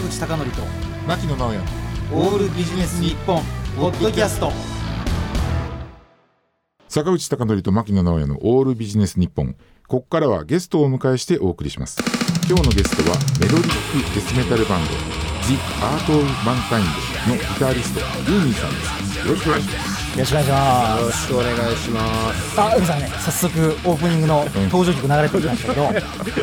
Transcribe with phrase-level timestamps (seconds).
[0.00, 0.62] 坂口孝則と
[1.06, 1.58] 牧野直哉。
[2.12, 3.42] オールビジネス日本
[3.76, 4.50] ポッドキャスト。
[6.88, 9.56] 坂口孝則と牧野直哉のオールビジネス日本。
[9.86, 11.98] ここからはゲストをお迎えしてお送りします。
[12.48, 14.90] 今日のゲストはメロディックデスメタルバンド
[15.46, 16.82] The Art of Mankind
[17.28, 18.76] のギタリストルーミーさんで
[19.20, 19.28] す。
[19.28, 22.50] よろしくお願いしますよろしくお願いしまよろしくお願いします。
[22.50, 25.84] すあ海さんね早速オープニングの登場曲流れてきましたけど、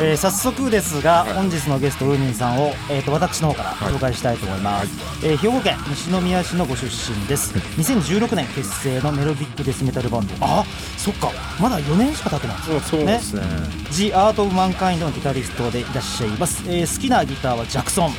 [0.02, 4.88] えー早速ですが本日のゲストウーミンさんを、えー、と私の方から紹介したいと思います、
[5.22, 7.52] えー兵庫県西宮市のご出身です。
[7.76, 10.34] 2016年結成のメロディックデスメタルバンド。
[10.40, 10.64] あ
[10.96, 11.30] そっか。
[11.60, 13.42] まだ4年しか経ってないんですよそうですね。
[13.90, 18.14] The Art of Mankind のギタリストでいらっしゃいます、えー好きなギターはジャクソン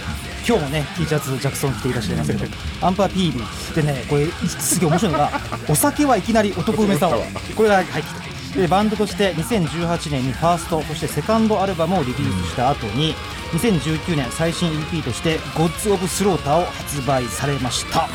[0.49, 2.45] 今日もね T シャツジャクソン着ていらっしゃいますけど
[2.81, 5.29] アンパー PB でねこれすげえ面白いのが
[5.69, 7.23] お酒はいきなり男梅さを
[7.55, 8.29] これが入ってきて。
[8.49, 13.13] でバンドとして2018年にファーストそしてセカンドアルバムをリリースした後に
[13.51, 18.09] 2019年最新 EP として「Gods of Slaughter」を発売されました。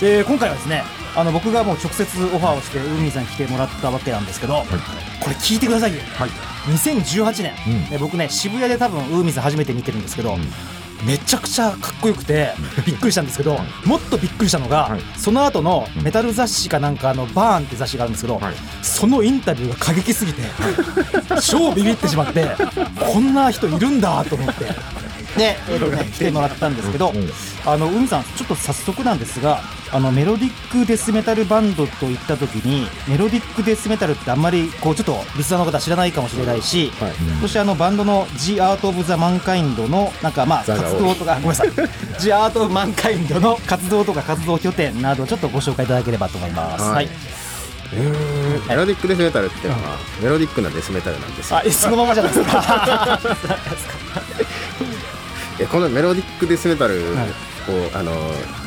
[0.00, 0.84] で今回はですね
[1.16, 4.64] あの僕がもう直接オファーをしてウーミンさんに来てもらったわけなんですけど、
[5.20, 6.00] これ聞いてくださいよ。
[6.16, 6.30] はい。
[6.70, 7.90] 2018年、うん。
[7.90, 10.38] で僕ね渋谷で多分ウーミンさん初めて見てるんですけど、
[11.06, 12.52] めちゃくちゃかっこよくて
[12.86, 15.00] びっくりしたんですけど、もっとびっくりしたのが、はい。
[15.16, 18.54] その後のメタル雑誌かなんかの「バーン」って雑誌があるんですけど、はい。
[18.82, 20.42] そのインタビューが過激すぎて
[21.42, 22.48] 超ビビってしまって
[23.12, 25.01] こんな人いるんだと思って。
[25.36, 27.28] で、えーとね、来てもらったんですけど、うん
[27.64, 29.60] あの海さん、ちょっと早速なんですが、
[29.92, 37.12] あのメロディックデスメタルバンドといったときに、メロディックデスメタルってあんまりこうちょっとリスナーの方知らないかもしれないし、はい。
[37.40, 41.70] そしてあのバンドの The Art of the Mankind のなんかまあ活動とかごめんなさい
[42.18, 46.82] The Art of Mankind の活動とか活動拠点などちょっとご紹介いただければと思います。
[46.82, 47.08] はいはい。
[48.68, 51.58] メロディックデスメタルっていうのは、メロディックなデスメタルなんですよ。
[51.58, 53.20] あ、えそのままじゃないですか。
[55.60, 57.28] えこのメロディックデスメタルを、はい。
[57.94, 58.12] あの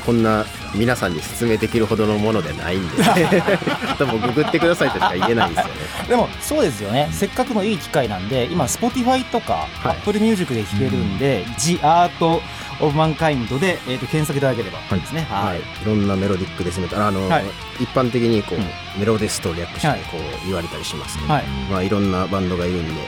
[0.06, 3.04] こんな皆さんに説明できるほどのものでないんで、
[3.98, 5.72] 多分ググってくださいとしか言えないですよね。
[6.09, 7.09] でもそうですよね。
[7.12, 9.98] せっかくのいい機会なんで、今 Spotify とかはい。
[9.98, 12.42] Apple Music で聴けるんで、The Art
[12.80, 14.80] of Mankind でえっと検索いただければ。
[14.96, 15.28] ですね。
[15.30, 15.86] はい、い。
[15.86, 17.46] ろんなメロディックデスメタルあの、はい。
[17.80, 18.66] 一般的にこう、うん。
[19.00, 20.00] メロデスと略してはい。
[20.12, 21.44] こう言われたりしますけど、はい。
[21.70, 23.02] まあ、いろんなバンドがいるんで、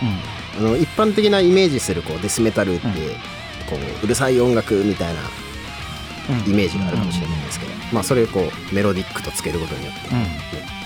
[0.60, 0.68] うん。
[0.68, 2.94] あの一般的なイメージするこうデスメタルって、うん
[3.70, 5.22] こううるさい音楽みたいな
[6.30, 6.52] うん。
[6.52, 10.24] イメージがあるかもしれないんですけど、まあ、それをこうメロディックとつけることによって、うん。
[10.24, 10.78] ね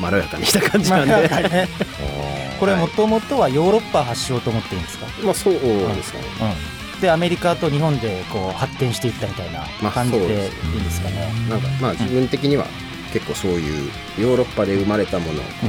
[0.00, 1.68] まろやかにした感じまあなんで、はいね
[2.60, 5.60] これはいもともとはヨーロッパ発祥と思っていいんですか、まあそうで
[6.02, 6.20] すね、
[6.94, 11.32] うん、でアメリカと日本でこう発展していったみたいなまあ感じでいいそうですんですかね。
[11.50, 12.66] なんかまあ自分的には
[13.12, 15.66] 結構そういうヨーロッパで生まれたものをこう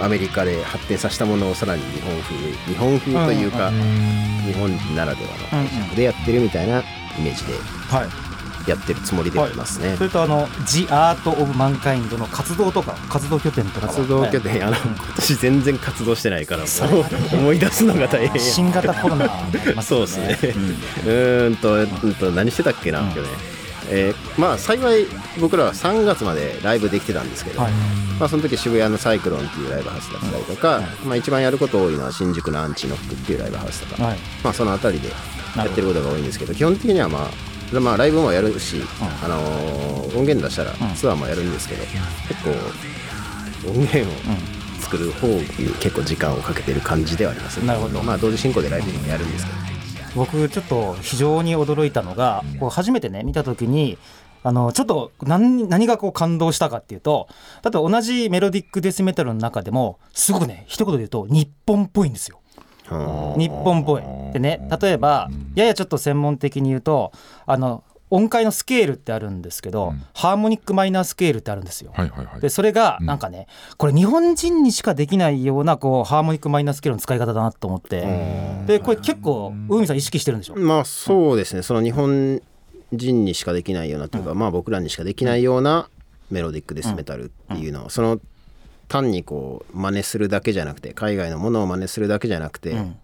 [0.00, 2.36] アメリカで発展させたものをさらに日本風
[2.72, 3.70] 日本風というか、
[4.46, 6.82] 日本ならではの解釈でやってるみたいなイ
[7.22, 7.54] メージで
[7.88, 8.04] は
[8.66, 9.96] い、やってるつもりではいますね。
[9.96, 16.64] それとあの「The Art of Mankind」の活動とか活動拠点とかは活動拠点、あの今年全然活動してないから
[17.32, 18.40] 思い出すのが大変。
[18.40, 20.54] 新型コロナもありますよそうですね。
[21.04, 23.59] うーんと、うんと何してたっけな、うん今日ね。
[23.90, 25.06] えーまあ幸い
[25.40, 27.72] 僕らは3月までライブできてたんですけど、はい。
[28.18, 34.18] まあ、その時渋谷のサイクロンっていうライブハウスだったりとか、まあ、一番やること多いのは新宿のアンチノックっていうライブハウスとか、はい。
[34.44, 35.08] まあ、その辺りで
[35.56, 37.30] やってることが多いんですけど基本的にはま
[37.74, 38.82] あまあ、ライブもやるし、
[39.22, 40.94] あのー音源出したらん。
[40.96, 41.84] ツアーもやるんですけど、
[42.28, 42.50] 結構
[43.70, 44.06] 音源を
[44.80, 45.44] 作る方に
[45.80, 47.60] 結構時間をかけてる感じではあります。
[47.60, 48.02] ねなるほど。
[48.02, 49.58] まあ、同時進行でライブもやるんですけど
[50.14, 53.98] 僕ちょっと非常に驚いたのがこう初めてね見た時に
[54.42, 57.28] あのちょっと何何がこう感動したかっていうと
[57.62, 62.40] だって同じメロディックデスメタルの中でもすごくね一言で言うと日本っぽいんですよ。
[63.36, 64.02] 日本っぽい。
[64.32, 67.12] でね例えばややちょっと専門的に言うと
[67.46, 70.02] あの音階のスケールってあるんですけど、うん。
[70.14, 71.92] ハーモニックマイナースケールってあるんですよ。
[71.94, 72.40] はいはいはい。
[72.40, 73.06] でそれがうん。
[73.06, 81.62] なんかね、これ日本人にしかできないようなこうハーモニックマイナースケールの使い方だなと思って、でこれ結構海さん意識してるんでしょ、まあそうですね。
[81.62, 82.42] その日本
[82.92, 85.88] 人にしかできないようなというか、まあ僕らにしかできないような
[86.30, 88.20] メロディックデスメタルっていうのは、その
[88.88, 92.96] 単にこう真似するだけじゃなくて海外のものを真似するだけじゃなくて、うん。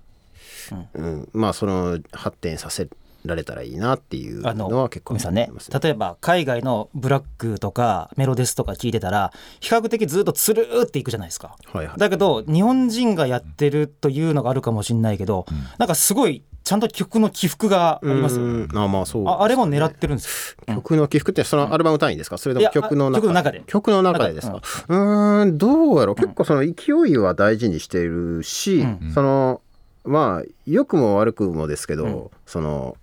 [0.94, 1.28] うん。
[1.32, 2.88] まあその発展させ
[3.26, 5.44] られたらいいなっていうあののは結構海さんね。
[5.44, 5.80] 思いますね。
[5.82, 11.56] 例えば海外のブラックとかメロデスとか聞いてたら比較的ずっとつるーっていくじゃないですか。
[11.72, 11.98] はいはい。
[11.98, 15.46] だけど日本人がやってるというのがあるかもしれないけど、
[15.78, 18.40] なんかすごいちゃんと曲の起伏があります
[18.74, 20.74] あまあそうああれも狙ってるんですよ。
[20.74, 22.38] 曲の起伏ってそのアルバム単位ですか？
[22.38, 23.62] それとも曲のあ中曲の中で。
[23.66, 24.56] 曲の中でですか？
[24.56, 26.16] うーんどうやろう？
[26.16, 29.12] 結構その勢いは大事にしているし、うん。
[29.14, 29.60] その
[30.04, 32.30] まあ良くも悪くもですけど、うん。
[32.46, 32.96] その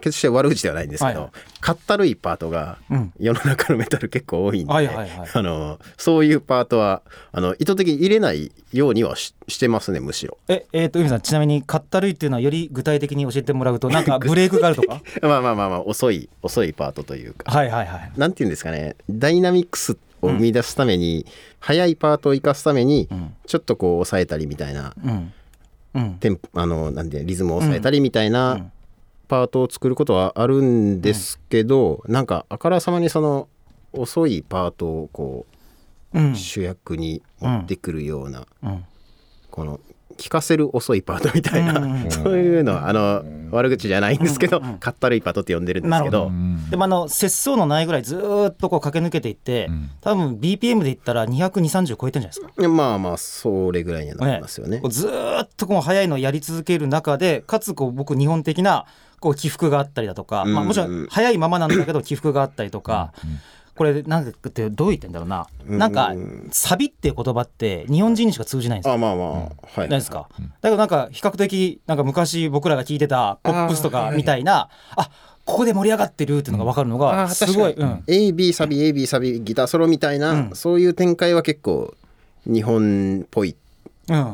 [0.00, 1.30] 決して悪口ではないんですけど、はい
[1.60, 3.12] かったるいパートがうん。
[3.18, 5.08] 世の中のメタル結構多いんで、はいはいはい。
[5.32, 7.00] あのそういうパートは
[7.32, 10.36] あの意図的に入れないようにはししてますねむしろ。
[10.46, 15.00] ええー、と海さんちなみにかったるいっていうのはより具体的に教えてもらうとなんかブレイクがあるとか？
[15.26, 17.50] まあまあまあまあ遅い遅いパートというか。
[17.50, 18.12] はいはいはい。
[18.16, 21.24] なんていうんですかねダイナミックスを生み出すために、
[21.60, 23.34] 速いパートを生かすために、ん。
[23.46, 25.32] ちょっとこう抑えたりみたいなうん。
[25.94, 26.14] うん。
[26.14, 28.66] テンポあのなんでリズムを抑えたりみたいな
[29.28, 33.48] パートを作ることはあるんですけど、なんかあからさまにその
[33.92, 35.46] 遅いパートをこ
[36.14, 36.32] うん。
[36.32, 38.84] う主役に持ってくるような、うん。
[39.50, 39.80] この
[40.16, 46.30] 聴かせる遅いパートみたいな、うんうん そういうのはあの悪口じゃないんですけど、かったるいパートって呼んでるんですけど。
[46.70, 49.70] でもあの節操のないぐらいずーっとこう駆け抜けていって、
[50.00, 52.68] 多分 BPM で言ったら22030超えてるんじゃないですか。
[52.68, 54.78] まあまあそれぐらいにはなりますよね。
[54.78, 58.86] こうずーっとこう速いのをやり続ける中でかつこう僕日本的な
[59.24, 63.14] こう起伏があったりだとか、まあ、もちろん速いままなんだけど起伏があったりとか、
[63.74, 66.12] これなんかってどう言ってんだろうな、なんか
[66.50, 68.94] サビっていう言葉って日本人にしか通じないんですよ。
[68.96, 69.78] あまあまあ、はい。
[69.78, 70.28] ないですか、
[70.60, 75.08] だけどなんか比較的なんか昔僕らが聞いてたポップスとかみたいなあ
[75.46, 80.50] ここで盛り上がってるっていうのが分かるのがすごい、うん、AB サビ AB サビギターソロみたいな、うん。
[80.52, 81.94] そういう展開は結構
[82.44, 83.56] 日本っぽいうん、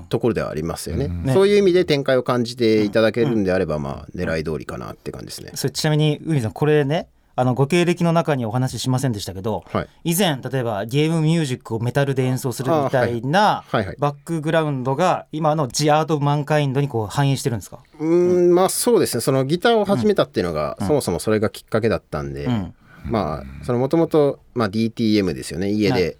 [0.09, 1.33] ところではありますよね,、ね。
[1.33, 9.89] そういう意味で展開を感じていただけるんであれば、まあ狙い通りかなって感じですね、それちなみに海さんこれねあのご経歴の中にお話ししませんでしたけど、はい。
[10.05, 13.65] 以前例えばゲームミュージックをメタルで演奏するみたいな
[13.99, 19.23] バックグラウンドが今の「ジ・アート・マンカインド」にこう反映してるんですか、うーんまあそうですね。
[19.23, 22.75] そのギターを始めたっていうのが、そもそもそれがきっかけだったんで、うん。
[23.07, 25.71] まあそのもともと DTM ですよね。
[25.71, 26.17] 家で、はい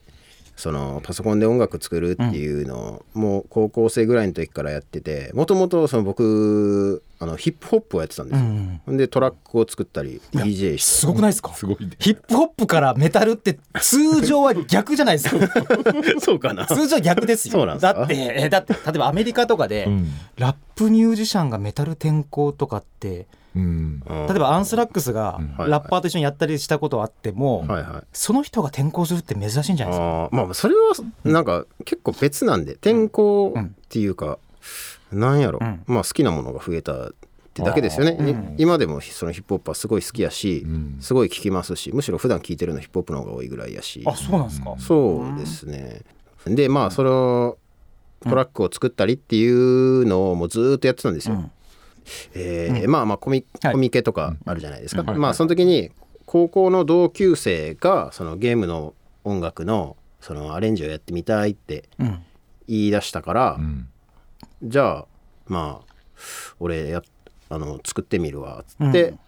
[0.61, 8.81] そのパソコンで音楽作るっていうのを、もう高校生ぐらいの時からやっててもともとその僕あのヒップホップをやってたんですよ、うん。
[8.87, 11.01] ほんでトラックを作ったり DJ して。
[11.01, 11.53] すごくないですか？
[11.55, 11.91] すごいね。
[11.99, 15.47] ヒップホップからメタルって通常は逆じゃないですか？
[16.21, 16.67] そうかな。
[16.67, 17.53] 通常は逆ですよ。
[17.53, 17.95] そうなんですか？
[17.95, 20.09] だってえだって例えばアメリカとかで、うん。
[20.37, 23.27] ラップミュージシャンがメタル転向とかって
[23.57, 24.01] うん。
[24.01, 28.03] 例えばアンスラックスがはいラッパーと一緒にやったりしたことあっても、はいはい。
[28.13, 30.29] その人が転校するって珍しいんじゃないですか。
[30.33, 30.81] まあそれは
[31.25, 34.39] なんか結構別なんで転校っていうか、
[35.13, 35.83] なんやろ、うん。
[35.87, 37.13] まあ好きなものが増えたっ
[37.53, 40.99] てだけですよね、い今でもそのヒップホップはすごい好きやし、ん。
[41.01, 44.03] すごい聴きますしむしろ普段聴いてるのヒップホップの方が多いぐらいやし。
[44.07, 44.75] あそうなんですか。
[44.79, 46.03] そうですね。
[46.47, 47.59] でまあその
[48.23, 51.51] トラックを作ったりっていうのをもうずーっとやってたんですよ、うん
[52.35, 53.73] えーまあまあコミはい。
[53.73, 55.91] コミケとかあるじゃないですか、まあその時に
[56.27, 62.23] 高校の同級生がそのゲームの音楽のそのアレンジをやってみたいってうん。
[62.69, 63.89] 言い出したから、うん。
[64.63, 65.07] じゃあ
[65.47, 65.87] まあ
[66.61, 67.03] 俺や
[67.49, 69.19] あの作ってみるわっつって、うん。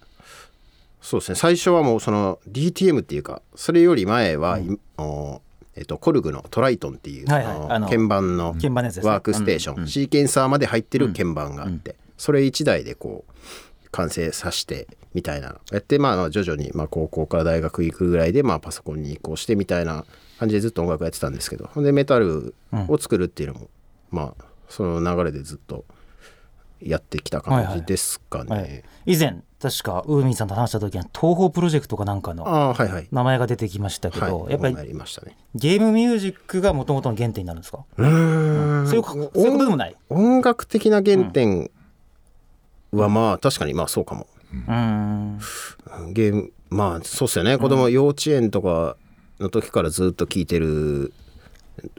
[1.01, 1.35] そうですね。
[1.35, 4.61] 最初はもうその DTM っていうかそれより前は、
[5.75, 20.05] えっとコルグのトライトンっていう、鍵盤のワークステーション、シーケンサーまで入ってる鍵盤があって、それ1台でこう完成させてみたいなやってまあ徐々にまあ高校から大学行くぐらいでまあパソコンに移行してみたいな
[20.39, 22.55] 感じでずっと音楽やってたんですけどほんでメタル
[22.87, 23.69] を作るっていうのも、
[24.13, 25.85] まあその流れでずっと
[26.81, 28.57] やってきた感じですかね。
[28.57, 32.77] はい、以前確かウーミンさんと話した時には東宝プロジェクトかなんかの。
[33.11, 35.05] 名前が出てきましたけど、はい、やっぱりやりね。
[35.57, 39.97] ゲームミュージックがもともとの原点になるんですか、うーんそういうことでもない？
[40.09, 41.71] 音楽的な原点
[42.93, 44.27] はまあ確かにまあそうかも。
[44.53, 45.39] うーん。
[46.13, 47.59] ゲームまあそうっすよね。
[47.59, 48.97] 子供幼稚園とか
[49.41, 51.13] の時からずっと聴いてる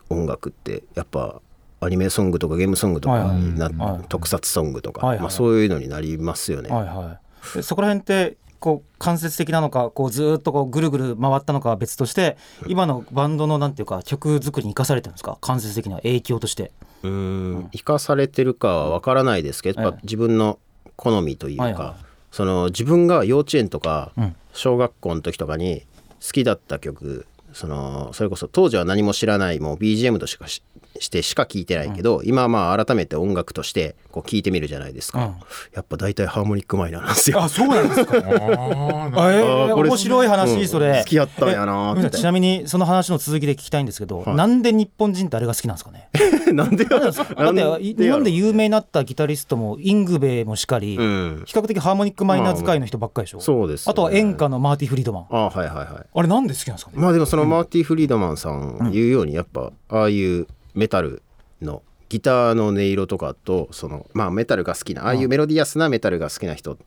[0.09, 1.41] 音楽ってやっぱ
[1.79, 4.05] アニメソングとかゲームソングとかはいはい。
[4.07, 5.21] 特撮ソングとか、はいはい。
[5.21, 6.69] まあ、そういうのになりますよね。
[6.69, 7.19] はいは
[7.53, 7.55] い。
[7.57, 15.37] でそこら辺ってこう間接的なのかこうずーっとこうぐるぐる回ったのかは別として今のバンドのなんていうか曲作りに生かされてるんですか？
[15.41, 16.71] 間接的な影響として。
[17.03, 17.69] うーん。
[17.73, 20.59] 生かされてるかは分からないですけど、やっぱ自分の
[20.95, 21.95] 好みというか、はいは
[22.31, 24.35] その自分が幼稚園とかうん。
[24.53, 25.81] 小学校の時とかに
[26.25, 30.63] 好きだった曲そのそれこそ当時は何も知らないもう BGM としかし
[30.99, 35.35] してしか聴いてないけど、今はまあ改めて音楽としてこう聴いてみるじゃないですか、うん。
[35.73, 37.41] やっぱ大体ハーモニックマイナーなんですよ。
[37.41, 38.17] あそうなんですか？
[38.17, 40.99] あえー面白い話、うんそれ。
[40.99, 44.35] 好きやったんやなちなみにその話の続きで聞きたいんですけど、はい。
[44.35, 46.09] なんで日本人ってあれが好きなんですかね？
[46.53, 51.43] なんでやだってい日本で有名になったギタリストもイングベイもしかり、うん。
[51.45, 53.91] 比較的ハーモニックマイナー使いの人ばっかりでしょ、そうですね。
[53.91, 55.25] あとは演歌のマーティ・フリードマン。
[55.31, 55.87] あはいはいはい。
[56.13, 58.91] あれなんで好きなんですかね、まあでもそのマーティ・フリードマンさん。
[58.93, 61.21] 言うようにやっぱああいうメタル
[61.61, 66.77] のギターの音色とかとそのまあメタルが好きなああいうメロディアスなメタルが好きな人っ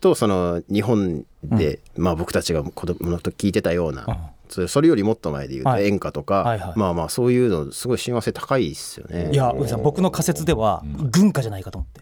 [0.00, 4.68] とその日本で、まあ僕たちが子供の時聞いてたような、うん。
[4.68, 5.86] それよりもっと前で言うとはい。
[5.86, 9.30] 演歌とか、はいはいまあまあそういうのすごい親和性高いですよね。
[9.32, 12.00] いや上さん僕の仮説では軍歌じゃないかと思って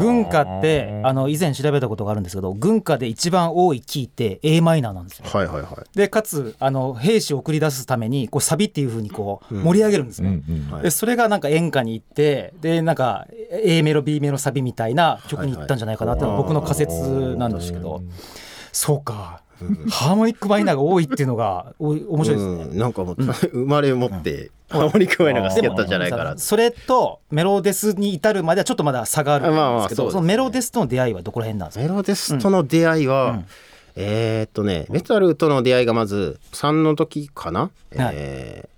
[0.00, 5.26] 軍歌ってあの以前調べたことがあるんですけど軍歌で一番多いキーって a マイナーなんですよ。
[5.28, 5.98] はいはいはい。
[5.98, 10.42] でかつあの兵士を送り出すためにこうサビっていう風にこう盛り上げるんですうね、
[10.82, 18.02] でそれがなんか演歌に行ってでなんか A メロ B メロサビみたいな曲に行ったんじゃないかなっていうのが僕の仮説なんですけど。
[18.72, 19.41] そうか
[19.90, 22.64] ハーモニックマイナーが多いっていうのがおい面白いですね。
[22.64, 30.10] うん、なんかもう、生まれ持ってハーモニックマイナーが好きだったんじゃないかなそれとメロデスに至るまではちょっとまだ差があるんですけど、まあまあそね。
[30.10, 31.82] そのメロデスとの出会いはどこら辺なんですか？
[31.82, 33.46] メロデスとの出会いは、うん。
[33.94, 38.71] えーっとねメタルとの出会いがまず3の時かな、えー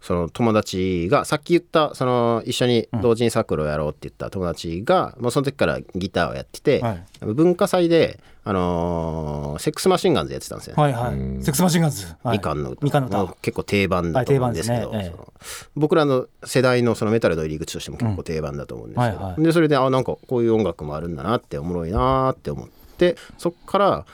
[0.00, 7.04] その友達がさっき言ったその一緒に同人サークルをやろうって言った友達が、もうその時からギターをやってて、はい。
[7.22, 10.76] 文化祭で、あのーセックスマシンガンズやってたんですよ。
[10.76, 10.82] ね。
[10.82, 11.14] はいはい。
[11.42, 12.06] SEX MACHINEGUNS。
[12.22, 12.38] はい。
[12.38, 12.84] みかんの歌。
[12.84, 13.34] みかんの歌。
[13.42, 15.16] 結構定番だと思うんですけど、はいすね。
[15.16, 15.32] その
[15.76, 19.22] 僕らの世代のそのメタルの入り口としても結構定番だと思うんですけど、うん。
[19.22, 19.42] はいはい。
[19.42, 24.06] でそれであなんかこういう音楽もあるんだなっておもろいなって思ってそっから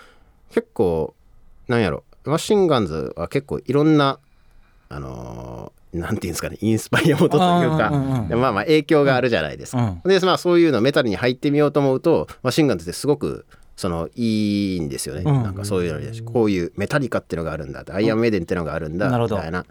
[0.50, 1.14] 結構
[1.68, 4.18] なんやろマシンガンズは結構いろんな
[4.88, 9.96] あのーなんていうんですかねインスパイア元というか、うんうんまあまあ影響があるじゃないですか。
[10.04, 19.64] うでまあそういうのメタルに入ってみようと思うとマシンガンズってすごくそのいいんですよね、うんなんかそういうのにこういうメタリカっていうのがあるんだアイアンメイデンっていうのがあるんだみたいな。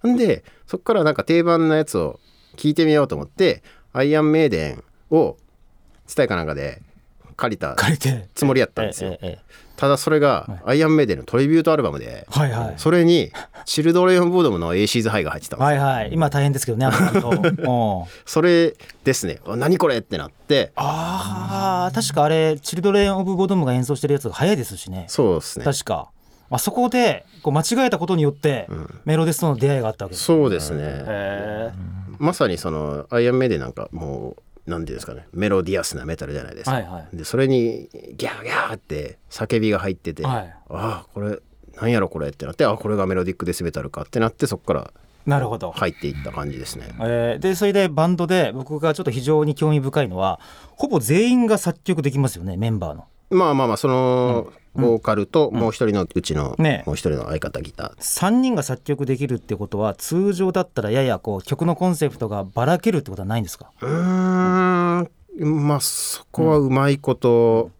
[0.00, 2.20] ほんでそっからなんか定番のやつを
[2.56, 3.62] 聞いてみようと思って
[3.92, 4.84] アイアンメイデン
[5.14, 5.36] を
[6.14, 6.82] 伝えかなんかで
[7.36, 7.74] 借りた。
[8.34, 9.18] つもりやったんですよえ。
[9.22, 9.50] えええ
[9.80, 12.74] ただそれがアイアンメイデンのトリビュートアルバムではいはい。
[12.76, 13.32] それに
[13.64, 16.12] チルドレン・ボードムの A シーズハイが入ってたんですよはいはい。
[16.12, 16.86] 今大変ですけどね、
[18.26, 25.06] それですねあ何これってなってああ、確かあれ、チルドレン・オブ・ボドムが演奏してるやつが早いですしね。
[25.08, 26.10] そうですね確か。
[26.50, 28.68] あそこでこう間違えたことによって、
[29.06, 30.24] メロデスとの出会いがあったわけです。
[30.24, 31.70] そうですねへ
[32.18, 41.38] まさにそのアイアンメイデンなんかもうなんていうんですかねメロディアスなメタルじゃないですか、はいはいでそれにギャーギャーって叫びが入ってて、はいああこれ
[41.80, 45.30] なんやろこれってなってあこれがメロディックデスメタルかってなってそこからえ。
[45.30, 45.70] なるほど。
[45.72, 50.40] 入っていった感じですね、えーでそれでバンドで僕がちょっと非常に興味深いのは
[50.76, 53.06] ほぼ全員が作曲できますよねメンバーの。
[53.30, 56.84] まあまあまあそのボーカルともう一人のうちの、ね。
[56.86, 58.00] もう一人の相方ギター。
[58.00, 63.72] 3人が作曲できるってことは通常だったらややこう曲のコンセプトがばらけるってことはないんですか？
[63.80, 63.88] うー
[65.44, 65.66] ん。
[65.66, 67.70] まあそこはうまいこと、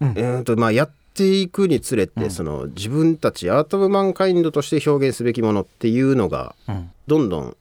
[0.00, 0.08] うん。
[0.16, 6.90] えーとまあやっていくにつれて、その自分たちアート・オブ・マンカインドとして表現すべきものっていうのがうん。
[7.06, 7.56] どんどん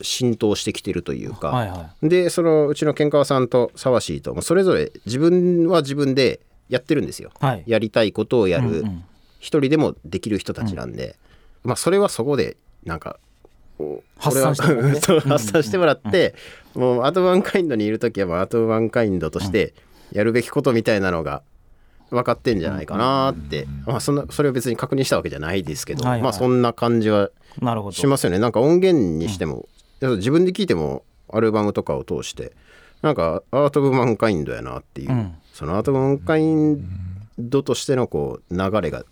[0.00, 6.40] 浸透してきてるというか、はいはでそのうちのケンカワさんと沢シーともそれぞれ自分は自分で
[6.72, 7.30] やってるんですよ。
[7.38, 7.64] はい。
[7.66, 9.04] やりたいことをやる、うんうん。
[9.38, 11.16] 一人でもできる人たちなんで、
[11.64, 13.18] まあそれはそこでなんか
[14.16, 15.28] 発散してもらって。
[15.28, 16.34] 発散してもらって、
[16.74, 19.74] もうアート・ワンカインドにいる時はアート・ワンカインドとして
[20.12, 21.42] やるべきことみたいなのが
[22.08, 26.22] 分かってんじゃないかなって、まあ、そんなそれを別に確認したわけじゃないですけど、はいはい。
[26.22, 27.92] まあそんな感じはなるほど。
[27.92, 28.38] しますよね。
[28.38, 29.68] なんか音源にしても、
[30.00, 32.52] 自分で聴いてもアルバムとかを通して
[33.02, 36.84] なんかアート・オブ・マンカインドやなっていう、うんそのアート・オブ・マンカイン
[37.38, 39.04] ドとしてのこう流れが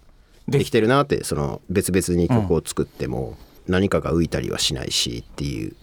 [0.49, 3.37] できてるなってその別々に曲を作っても
[3.69, 5.77] 何かが浮いたりはしないしっていう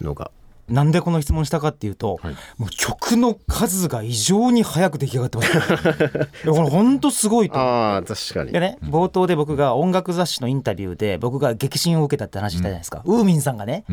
[0.00, 0.30] のが
[0.68, 2.18] なんでこの質問したかっていうと、
[2.58, 5.50] もう曲の数が異常に早く出来上がってます。
[6.50, 7.58] これ本当すごいと。
[7.58, 8.52] ああ確かに。
[8.52, 13.84] でね、冒頭で僕が音楽雑誌のインタビューで僕が激震を受けたって話したじゃないですか、ウーミンさんがね、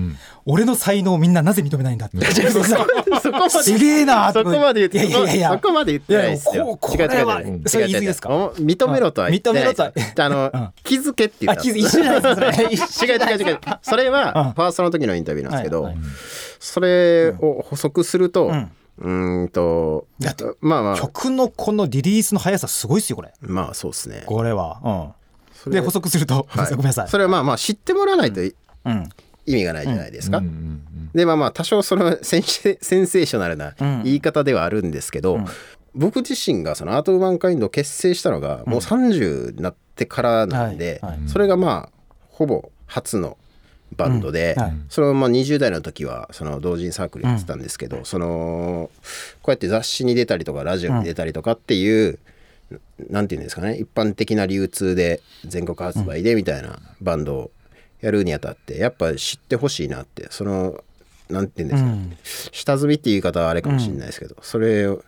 [0.45, 2.25] 俺の才能をみんななぜ認めないんだって。
[2.25, 6.65] そこますげえなそこまで言っていやいやいやそこまで言ってないですよ。
[6.65, 8.29] こうこ違う違う違うれはそれ言い過ぎですか？
[8.29, 9.91] お認めろとは認めろとあ
[10.29, 10.69] の、うん。
[10.83, 14.13] 気づけって言あった気づ一緒じゃないですか 違う違う違う それうん。
[14.13, 16.03] はファーストの時のインタビューなんですけど、はいはい
[16.65, 18.71] それを補足すると、ん。
[18.97, 20.97] うーんとだってまあまあ。
[20.97, 23.33] 曲のこのリリースの速さすごいっすよこれ。
[23.41, 24.23] まあそうですね。
[24.25, 25.13] これは、
[25.65, 26.71] うん、で補足すると、はい。
[26.71, 27.07] ごめんなさい。
[27.07, 28.55] それはまあまあ知ってもらわないとい
[28.85, 29.09] うん。
[29.45, 30.39] 意味がないじゃないですか。
[30.39, 30.45] うん。
[30.45, 30.81] うん
[31.13, 34.03] でまあまあ多少そのセンシセンセーショナルなうん。
[34.03, 35.45] 言い方ではあるんですけど、ん。
[35.93, 41.11] 僕自身がそのアート・オブ・マンカインドを結成したのがもう30になってからなんで、はい。
[41.11, 41.29] はい。
[41.29, 43.37] それがまあほぼ初の
[43.95, 44.63] バンドで、うん。
[44.63, 44.73] はい。
[44.89, 48.89] そのまあ20代の時はその同人サークルやってたんですけど、その
[49.41, 52.19] こうやって雑誌に出たりとかラジオに出たりとかっていう、
[53.09, 57.51] なんていうんですかね一般的な流通で全国発売でみたいなバンドを
[58.01, 60.83] やるにあたってやっぱ知ってほしいなってその
[61.29, 62.17] なんていうんですか、うん。
[62.51, 65.03] 下積みっていう言い方はあれかもしれないですけど、それを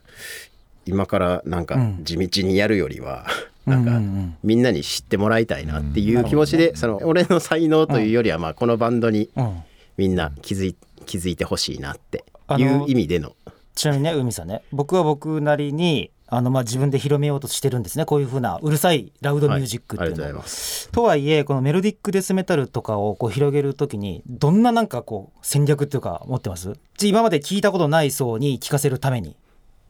[0.88, 2.04] 今からなんかうん。
[2.04, 4.00] 地道にやるよりは、うんなんか
[4.44, 9.64] みんなに知ってもらいたいなっていう気持ちで、その俺の才能というよりはまあこのバンドにうん。
[9.98, 10.76] みんな気づい
[11.06, 12.24] 気づいてほしいなって
[12.58, 13.36] いう意味での。
[13.76, 18.06] ちなみにね海さんね僕は僕なりにあのまあ自分で広めようとしてるんですね。
[18.06, 20.90] こういうふうなうるさいラウドミュージックっていうのいとうございます。
[20.92, 26.74] とはいえこのメロディックデスメタルとかをこう広げるときにどんななんかこう戦略っていうか持ってます？
[26.98, 29.36] じ今まで聞いたことない層に聞かせるために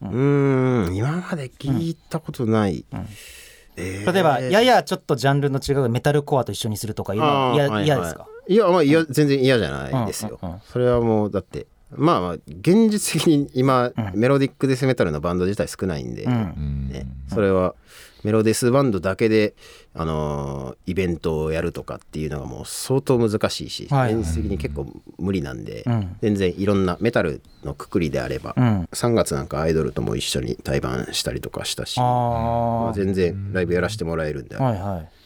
[0.01, 0.95] うーん。
[0.95, 2.85] 今まで聞いたことない、
[3.75, 4.11] えー。
[4.11, 8.27] 例えばややちょっとジャンルの違うメタルコアと一緒にするとかいうのは嫌はい嫌ですか？
[8.47, 10.39] いやまあいや全然嫌じゃないですよ、
[10.71, 14.19] それはもうだってまあまあ現実的に今、うん。
[14.19, 17.75] メロディックデスメタルのバンド自体少ないんで、ね、それは
[18.23, 19.55] メロデスバンドだけで、
[19.93, 24.13] あのーイベントをやるとかっていうのがもう相当難しいし、はい。
[24.15, 26.15] 現実的に結構無理なんで、うん。
[26.21, 28.89] 全然いろんなメタルのくくりであれば、うん。
[28.91, 35.16] 3月なんかアイドルとも一緒に対バンしたりとかしたし、まああ全然ライブやらせてもらえるんで、あはいはい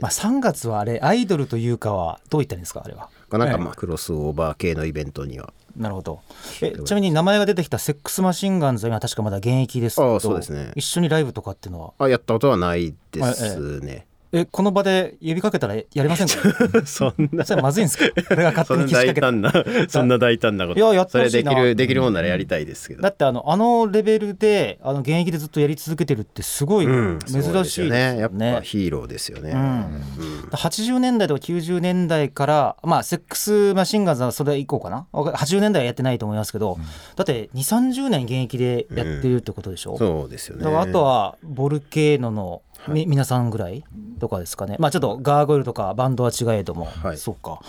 [0.00, 3.08] まあ3月はあれアイドルというかはどう言ったんですかあれは？
[3.30, 5.52] なんかまあクロスオーバー系のイベントには。
[5.76, 6.20] なるほど。
[6.62, 10.72] えちなみに名前が出てきたセックスマシンガンズは今確かまだ現役ですけどああそうですね。
[10.76, 11.92] 一緒にライブとかっていうのは？
[11.98, 14.06] あやったことはないですね。
[14.10, 14.13] え
[14.50, 16.34] この場で呼びかけたらやりませんか？
[16.86, 17.44] そんな。
[17.44, 18.04] それまずいんですか？
[18.30, 19.52] 俺が勝手に仕掛けた大胆な
[19.88, 20.80] そんな大胆なこと。
[20.80, 21.50] いややってそれほしいな。
[21.50, 23.02] できるできるもんならやりたいですけど。
[23.02, 27.18] だってあのあのレベルであの現役でずっとやり続けてるってすごいうん。
[27.26, 29.58] 珍しいですよね,、やっぱヒーローですよね、うん。
[29.58, 30.48] うん。
[30.50, 36.78] 80年代とか90年代からまあセックスマシンガンズはそれ以降かな？80年代はやってないと思いますけど、
[37.16, 40.74] だって2 3 0年現役でやってるってことでしょ、そうですよね。
[40.76, 43.84] あとはボルケーノのみ、皆さんぐらい
[44.20, 44.76] とかですかね。
[44.78, 47.18] まあちょっとガーゴイルとかバンドは違えども、はい。
[47.18, 47.60] そうか。